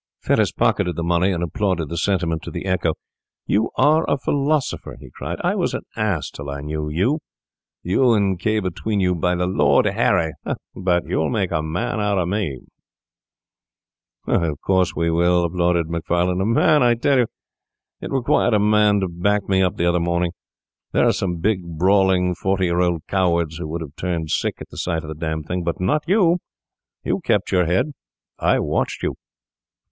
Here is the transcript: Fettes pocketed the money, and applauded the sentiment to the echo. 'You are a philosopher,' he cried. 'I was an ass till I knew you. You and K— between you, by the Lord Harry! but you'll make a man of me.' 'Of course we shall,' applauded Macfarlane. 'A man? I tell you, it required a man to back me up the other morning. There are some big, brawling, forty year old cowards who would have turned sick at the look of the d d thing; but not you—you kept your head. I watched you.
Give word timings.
Fettes 0.19 0.51
pocketed 0.51 0.95
the 0.95 1.03
money, 1.03 1.29
and 1.31 1.43
applauded 1.43 1.87
the 1.87 1.95
sentiment 1.95 2.41
to 2.41 2.49
the 2.49 2.65
echo. 2.65 2.93
'You 3.45 3.69
are 3.77 4.03
a 4.09 4.17
philosopher,' 4.17 4.97
he 4.99 5.11
cried. 5.13 5.37
'I 5.43 5.53
was 5.53 5.73
an 5.75 5.83
ass 5.95 6.31
till 6.31 6.49
I 6.49 6.61
knew 6.61 6.89
you. 6.89 7.19
You 7.83 8.13
and 8.13 8.39
K— 8.39 8.59
between 8.61 8.99
you, 8.99 9.13
by 9.13 9.35
the 9.35 9.45
Lord 9.45 9.85
Harry! 9.85 10.33
but 10.75 11.05
you'll 11.05 11.29
make 11.29 11.51
a 11.51 11.61
man 11.61 11.99
of 11.99 12.27
me.' 12.27 12.61
'Of 14.25 14.59
course 14.61 14.95
we 14.95 15.05
shall,' 15.05 15.43
applauded 15.43 15.87
Macfarlane. 15.87 16.41
'A 16.41 16.45
man? 16.47 16.81
I 16.81 16.95
tell 16.95 17.19
you, 17.19 17.27
it 18.01 18.09
required 18.11 18.55
a 18.55 18.59
man 18.59 19.01
to 19.01 19.07
back 19.07 19.47
me 19.47 19.61
up 19.61 19.77
the 19.77 19.85
other 19.85 19.99
morning. 19.99 20.31
There 20.93 21.05
are 21.07 21.13
some 21.13 21.35
big, 21.41 21.77
brawling, 21.77 22.33
forty 22.33 22.65
year 22.65 22.79
old 22.79 23.01
cowards 23.07 23.57
who 23.57 23.67
would 23.67 23.81
have 23.81 23.95
turned 23.95 24.31
sick 24.31 24.55
at 24.61 24.69
the 24.71 24.79
look 24.87 25.03
of 25.03 25.09
the 25.09 25.13
d 25.27 25.35
d 25.43 25.47
thing; 25.47 25.61
but 25.63 25.79
not 25.79 26.03
you—you 26.07 27.19
kept 27.23 27.51
your 27.51 27.67
head. 27.67 27.91
I 28.39 28.57
watched 28.57 29.03
you. 29.03 29.13